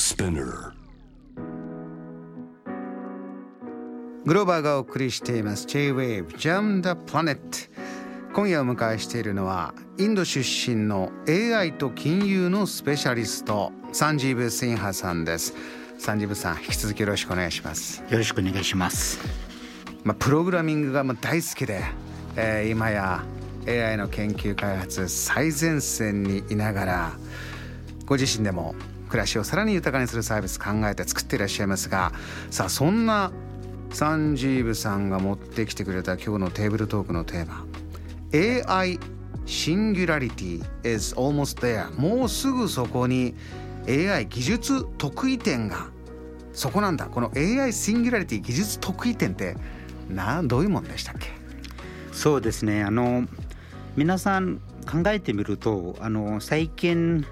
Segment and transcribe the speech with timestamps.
[0.00, 0.72] Spinner.
[4.24, 5.66] グローバーがお送りしています。
[5.66, 7.38] J-Wave Jam the Planet
[8.32, 15.54] 今夜お迎えしているのはインド出身の AI と金融のスペシャリストサンジーブ・シンハさんです。
[15.98, 18.02] サンジーブさん引き続きよろしくお願いします。
[18.08, 19.18] よろしくお願いします。
[20.02, 21.84] まあ、プログラミングがまあ大好きで、
[22.36, 23.22] えー今や
[23.68, 27.12] AI の研究開発最前線にいながら
[28.06, 28.74] ご自身でも
[29.10, 32.12] 暮らしをさらに豊かにするサービス考えて作っていらっしゃいますが
[32.50, 33.30] さあそんな
[33.92, 37.66] サンジーブさんが持ってきてくれた今日のテーブルトークのテーマ
[38.80, 38.98] AI
[39.44, 43.34] シンギュラリティ is almost there もうすぐそこに
[43.88, 45.88] AI 技術得意点が
[46.52, 47.06] そこなんだ。
[47.06, 49.56] この AI シンギュラリティ技術得意点って
[50.08, 51.28] などういうもんでしたっけ？
[52.12, 52.82] そうですね。
[52.82, 53.26] あの
[53.96, 54.58] 皆さん
[54.90, 57.24] 考えてみると、あの最近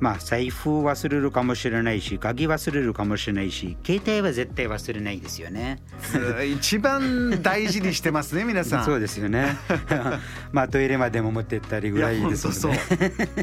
[0.00, 5.80] まあ財布忘れるかもしれないし、鍵忘れるかもしれないし、携帯は絶対忘れないですよね。
[6.56, 9.56] 一番大事にしてますね皆さん そうですよね。
[10.52, 12.80] まあトイレまでも持ってったりぐらいですよね。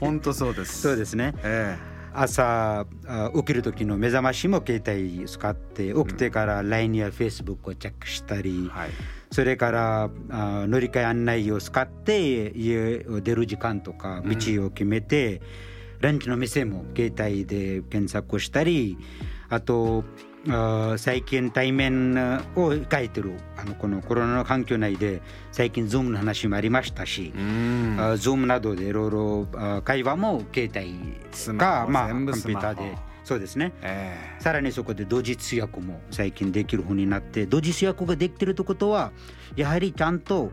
[0.00, 1.34] 本当そうですそうですね。
[1.42, 1.76] え
[2.14, 8.90] 朝あ起きる時の目覚ましも携帯使って起きてから LINE や Facebook をチェックしたり、えはい
[9.30, 15.42] それからあ乗り換え案内を使って家を出る時間とか道を決めて、
[16.00, 18.96] ランチの店も携帯で検索したり
[19.48, 20.04] あと
[20.48, 22.14] あ最近対面
[22.54, 27.96] を控えてるあのこのコロナの環境内で最近 Zoom の話もありましたし、うん。
[27.98, 32.96] あ Zoom などでいろいろあ会話も携帯かまあコンピューターで。
[33.24, 33.74] そうですね。
[33.82, 39.12] えさらにそこで同時通訳も最近できる風になって同時通訳ができてるってことは
[39.54, 40.50] やはりちゃんと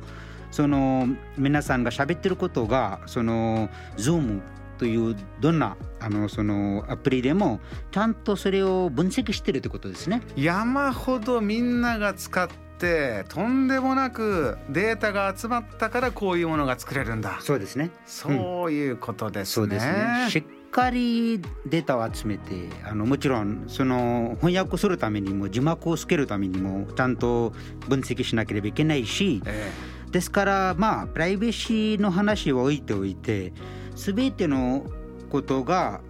[0.52, 1.08] その
[1.38, 4.42] 皆さんが喋ってることがその Zoom
[4.78, 7.60] というどんなあのそのアプリでも
[7.92, 10.22] ちゃんとそれを分析してるってことですね。
[10.38, 12.48] え山ほどみんなが使っ
[12.78, 17.92] てとんでもなくデータが集まったからこういうものが作れるんだそうですね。
[18.06, 20.28] そういうことですね、そうですね。
[20.30, 27.54] しっかりデータを集めて、あのもちろんその翻訳するためにも字幕をつけるためにもちゃんと
[27.88, 29.72] 分析しなければいけないし、え
[30.12, 33.54] ですからまあプライバシーの話を置いておいて、
[33.96, 34.86] すべての
[35.30, 36.02] ことが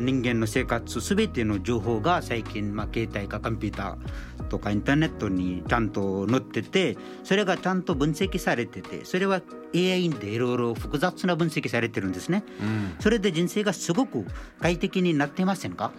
[0.00, 9.42] 人間の生活すべての情報が最近まあ携帯かコンピューターとかインターネットにちゃんと載っててそれがちゃんと分析されててそれは
[9.74, 12.42] AI でいろいろ複雑な分析されてるんですね。
[12.60, 14.24] えうんそれで人生がすごく
[14.60, 15.92] 快適になってませんか？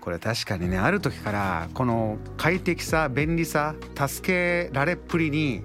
[0.00, 5.62] これ確かにねある時からこの快適さ便利さ助けられっぷりに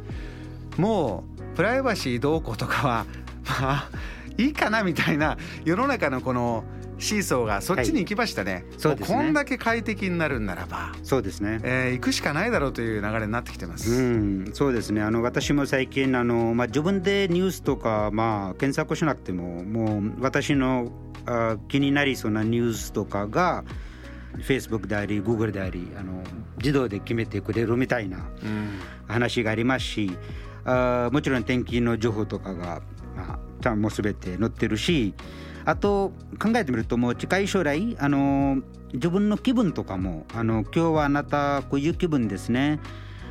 [0.78, 3.06] もうプライバシーどうこうとかは
[3.46, 3.90] まあ
[4.38, 6.64] いいかなみたいな世の中のこの
[7.00, 11.60] シーソーがそっちに行きましたね,、そうですねこんだけ快適になるんならば、そうですね。
[11.64, 13.90] えー行くしかないだろうという流れになってきてまうす。
[14.02, 15.02] ん、そうですね。
[15.02, 20.92] あの私も最近あのまあ自分でニュースとかまあ検索しなくてももう私の
[21.26, 23.64] あ気になりそうなニュースとかが
[24.38, 26.24] Facebook であり Google でありあの
[26.58, 30.12] 自動で決めてくれるみたいなうん話がありますし、
[30.64, 32.82] あもちろん天気の情報とかが
[33.64, 35.14] まあちゃんもうすべて載ってるし、
[35.66, 38.62] あと考えてみるともう近い将来あの
[38.94, 42.80] 自分の気分とかもあの今日はあなたこういう気分ですね。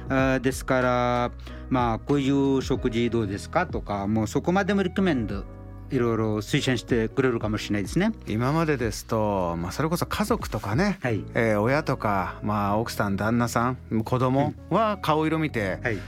[0.08, 1.30] あですから
[1.70, 5.44] まあこういう食事どうですかとかもうそこまでもリコメンド
[5.90, 8.12] いろいろ推薦してくれるかもしれないですね。
[8.26, 15.98] 今までですと、まあ、それこそ家族とかね、はいえー親とか、まあ、奥さん旦那さん子供は顔色見て、はい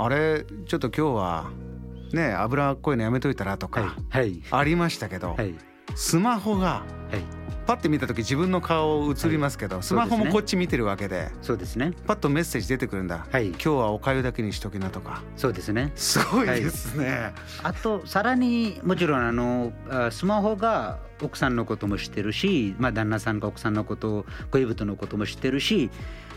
[0.00, 1.50] あれちょっと今日は
[2.12, 3.96] ね脂っこいのやめといたらとか、
[4.50, 5.54] ありましたけど、はい。
[5.94, 7.38] スマホがはい。
[7.66, 11.92] パッて見た時自分の顔映りますけど、スマホもこっち見てるわけでそうですね。
[12.06, 13.48] パッとメッセージ出てくるんだ、はい。
[13.48, 15.22] 今日はおかゆだけにしときなとか。
[15.36, 15.92] そうですね。
[15.94, 25.90] すごいですね、あとさらにもちろんあのあスマホが奥さんのことも知ってるし、まあ、旦那さんが奥さんのこと恋人のことも知ってるし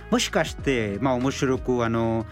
[0.10, 2.26] もしかしてまあ面白くあの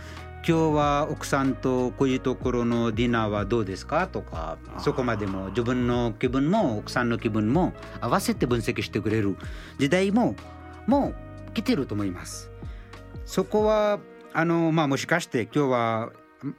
[0.47, 4.07] 今日は奥さんとこういうところのディナーはどうですか？
[4.07, 9.35] とかそこまでも自分の気分も奥さんの気分も合わせて分析してくれる
[9.77, 10.35] 時代も
[10.87, 11.13] も
[11.49, 12.51] う来てると思います。
[13.25, 13.99] そこは
[14.33, 16.11] あのまあもしかして今日は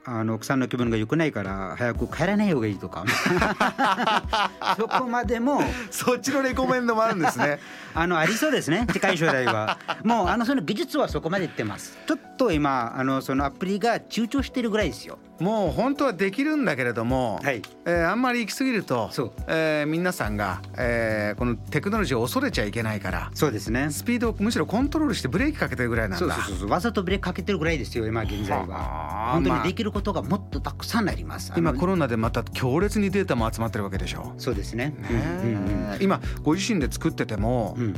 [0.05, 3.05] あの奥さんの気分が良くないから早く帰らない方がいいとか。
[4.77, 5.63] そこまでも。
[5.91, 7.59] そっちのレコメンドもあるんですね。
[7.95, 9.79] あのありそうですね近い将来は。
[10.05, 11.97] もうあのその技術はそこまでいってます。
[12.07, 15.19] ちょっと今あのそのアプリが躊躇してるぐらいですよ。
[15.41, 17.63] もう本当はできるんだけれども、はい。
[17.87, 19.11] えーあんまり行き過ぎると
[19.49, 23.91] えー皆さんが、えーこのテクノロジーを恐れちゃいけないからそうですね。
[23.91, 26.27] スピードをむしろコントロールしてブレーキかけてるぐらいなんだ。
[26.35, 29.31] そうそうそうわざとブレーキかけてるぐらいですよ今現在は。
[29.33, 31.53] 本当にできることがもっとたくさんあります。
[31.57, 34.33] 今コロナでまた強烈にデータも集まってるわけでしょ？
[34.37, 34.95] そうですね。
[35.01, 35.09] ね
[35.45, 37.85] うん今ご自身で作ってても、うん。
[37.85, 37.95] うん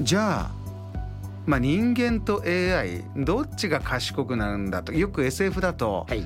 [0.00, 0.50] じゃあ、
[1.44, 6.24] まあ、人間と AI どっちが賢くなるんだとよく SF だと、はい。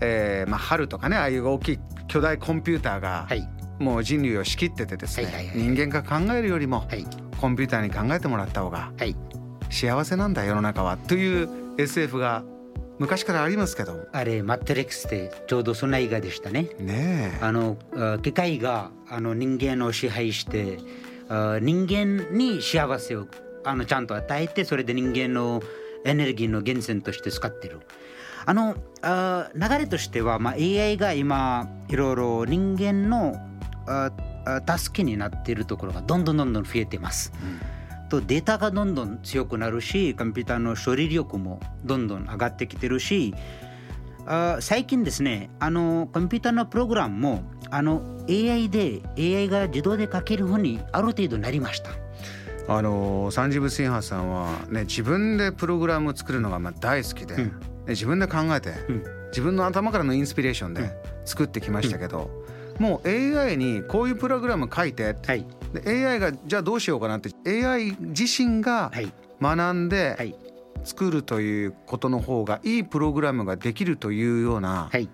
[0.00, 1.78] えーまあ、春とかねああいう大きい
[2.08, 3.48] 巨大コンピューターがはい。
[3.78, 7.06] もう人類を仕切っててですね、はいはいはい人間が考えるよりもはい。
[7.40, 9.16] コンピューターに考えてもらった方がはい。
[9.70, 10.96] 幸せなんだ世の中は。
[10.96, 11.48] という
[11.78, 12.42] SF が
[13.02, 14.06] 昔からありますけど。
[14.12, 16.68] あれマトリックスでちょうどそんな映画でしたね。
[16.78, 17.38] ねえ。
[17.40, 20.78] あのあ機械があの人間を支配して
[21.28, 23.26] あ人間に幸せを
[23.64, 25.62] あのちゃんと与えてそれで人間の
[26.04, 27.80] エネルギーの源泉として使ってる。
[28.46, 33.34] あのあ流れとしては、まあ、AI が今いろいろ人間の
[33.88, 34.12] あ
[34.44, 37.32] あ助けになっているところがどんどんどんどん増えています。
[38.12, 43.34] とデータがどんどん強くなるしコンピューターの処理力もどんどん上がってきてるし
[44.26, 51.90] あ最近ですねあのコンピューターのプログラムもあの AI で AI が自動で書けるふうにある程度なりました。
[52.68, 57.44] あの三次部新ハさんはね自分でプログラムを作るのがまあ大好きで、うん。
[57.46, 57.52] ね
[57.88, 59.04] 自分で考えて、うん。
[59.30, 60.92] 自分の頭からのインスピレーションで
[61.24, 62.30] 作ってきましたけど、
[62.82, 65.14] もう AI にこういうプログラム書いて。
[65.24, 65.46] はい。
[65.72, 67.30] で AI がじゃあどうしようかなって。
[67.64, 69.12] AI 自身がはい。
[69.40, 70.34] 学んではい。
[70.82, 75.08] 作るということの方がいいプログラムができるというようなはい。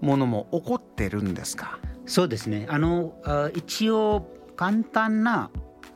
[0.00, 2.66] ものも起こってるんですか、そうですね。
[2.70, 4.26] あのあ一応
[4.56, 5.50] 簡単な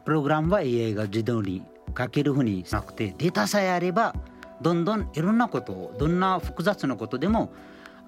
[0.04, 1.62] プログラムは AI が自動に
[1.96, 4.14] 書けるふうになくてデータさえあれば
[4.60, 7.52] どんどんいろんなことをどんな複雑なことでも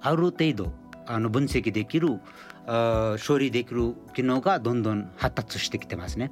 [0.01, 0.71] ある程度
[1.11, 2.19] あの分析できる
[2.65, 6.31] あ処理できる機能がどんどん発達してきてますね。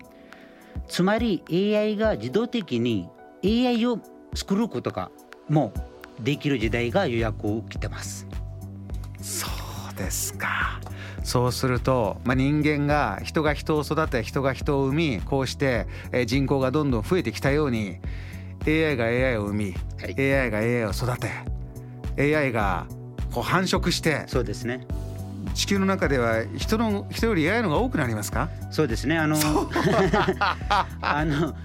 [0.88, 3.10] つまり AI が自動的に
[3.44, 4.00] AI を
[4.34, 5.12] 作ることが
[5.50, 5.74] も
[6.20, 8.26] うできる時代が予約を受けてます。
[9.22, 9.48] そ
[9.92, 10.80] うですか
[11.24, 17.98] そうすると、まあ、人間が人が人を育て人が人を生みこうしてえー人口がどんどん増えてきたように
[18.66, 21.30] AI が AI を生み、はい AI が AI を育て
[22.36, 22.88] AI が
[23.34, 24.86] こう繁殖してそうですね。
[25.56, 28.50] 地球の中では人の人より AI のが多くなりますか？
[28.72, 29.18] そうですね。
[29.18, 29.36] あの
[31.02, 31.56] あの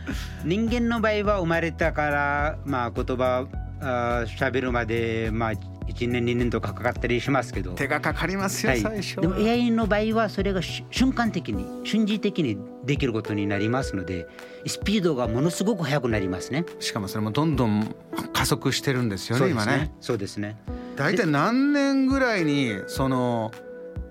[0.44, 3.46] 人間の場合は生まれたから、まあ、言葉
[3.81, 14.26] あー喋るまで、まあ、1年2年とかかかったりしますけど、手がかかりますよ、はい、最初でも AI の場合はそれがし瞬間的に瞬時的にできることになりますので
[14.67, 16.64] スピードがものすごく速くなりますね。
[16.81, 17.94] しかもそれもどんどん
[18.32, 19.93] 加速してるんですよね今ね。
[20.00, 20.56] そうですね。
[20.96, 23.50] 大体何年ぐらいにその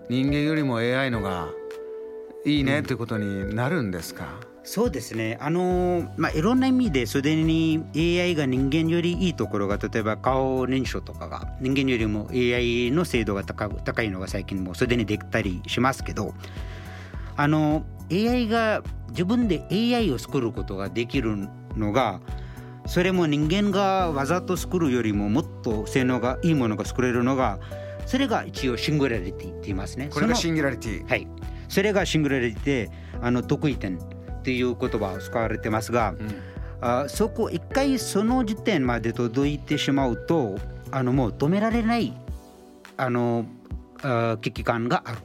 [0.10, 1.48] 人間よりも AI のが
[2.46, 5.38] いいねということになるんですか、そうですね。
[5.40, 16.34] あのまあいろんな意味ですでに AI が人間よりいいところが例えば顔認証とかが人間よりも AI の精度が高く高いのが最近もうすでにできたりしますけど
[17.38, 21.48] あの AI が自分で AI を作ることができる
[21.78, 22.20] のが
[22.86, 27.60] それも人間がわざと作るよりももっと性能がいいものが作れるのが
[28.06, 30.10] それが一応シングラリティって言いますね。
[30.14, 31.28] これがシンギュラリティはい、
[31.70, 32.92] それがシングラリティで
[33.22, 36.14] あの得意点っていう言葉を使われてますが、
[36.82, 40.58] あそこ一回その時点まで届いてしまうと
[40.92, 42.14] あのもう止められない
[42.98, 43.46] あの
[44.02, 45.18] あ危機感がある。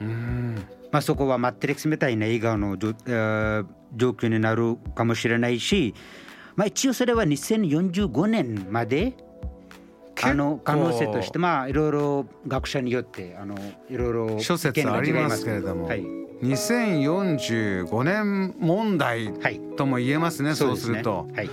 [0.00, 3.64] うんまあ、そこはマトリックスみたいな映画のじょあ
[3.94, 5.94] 状況になるかもしれないし、
[6.56, 9.14] まあ、一応それは2045年まで
[10.22, 13.56] あの可能性としてまあいろいろ学者によってあの
[13.90, 16.02] いろいろ諸説ありますけれどもはい、
[16.42, 20.98] 2045年問題はい、とも言えますねそうですね。
[20.98, 21.28] ると。
[21.34, 21.50] はい、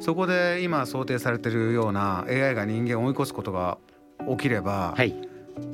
[0.00, 3.78] そこで今想定されているような AI が人間を追い越すことが
[4.28, 5.14] 起きれば、はい、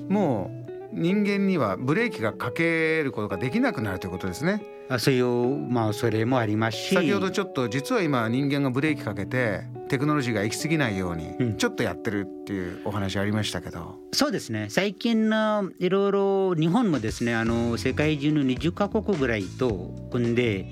[0.09, 4.63] もう人間にはブレーキがかけることができなくなるということですね。
[4.89, 5.27] あそういう
[5.69, 6.95] まあそれもありますし。
[6.95, 11.57] 先ほどちょっと実は今人間がブレーキかけてテクノロジーが行き過ぎないようにうん。
[11.57, 14.67] ちょっとやってるっていうお話ありましたけど、そうですね。
[14.71, 20.71] 最近のいろいろ日本もですねあの世界中の20カ国ぐらいと組んで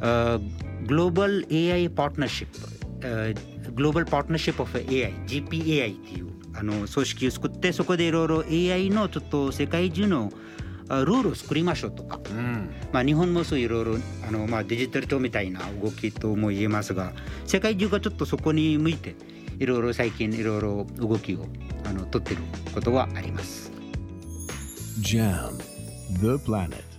[0.00, 0.38] あ
[0.86, 8.40] グローバル AI パートナーシップグローバルパートナーシップ of AI GPAI っていうあの組織を作ってそこでいろいろ
[8.74, 10.43] AI のちょっと世界中のあ
[10.88, 17.12] ルールを作りましょうとか、うんまあ、日本もそういろいろあの、まあ、デジタル庁みたいな動きとも言えますが
[17.46, 19.14] 世界中がちょっとそこに向いて
[19.58, 21.46] いろいろ最近いろいろ動きを
[21.84, 22.42] あの取ってる
[22.74, 23.72] ことはあります。
[25.00, 25.56] Jam,
[26.20, 26.93] the planet.